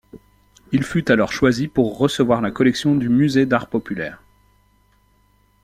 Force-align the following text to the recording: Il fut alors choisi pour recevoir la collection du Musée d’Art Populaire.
Il 0.71 0.81
fut 0.83 1.11
alors 1.11 1.31
choisi 1.31 1.67
pour 1.67 1.95
recevoir 1.99 2.41
la 2.41 2.49
collection 2.49 2.95
du 2.95 3.07
Musée 3.07 3.45
d’Art 3.45 3.69
Populaire. 3.69 4.23